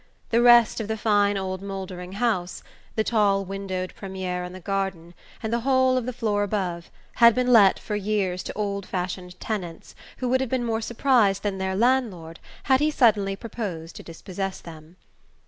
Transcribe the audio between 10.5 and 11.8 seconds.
more surprised than their